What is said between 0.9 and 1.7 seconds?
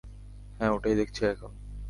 দেখছি এখন।